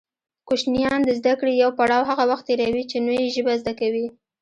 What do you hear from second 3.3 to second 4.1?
ژبه زده کوي